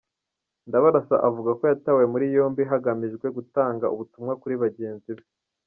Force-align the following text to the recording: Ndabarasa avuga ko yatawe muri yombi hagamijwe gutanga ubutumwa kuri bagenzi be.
Ndabarasa 0.67 1.15
avuga 1.27 1.51
ko 1.59 1.63
yatawe 1.71 2.03
muri 2.11 2.25
yombi 2.35 2.61
hagamijwe 2.71 3.27
gutanga 3.37 3.85
ubutumwa 3.93 4.33
kuri 4.41 4.55
bagenzi 4.63 5.11
be. 5.17 5.25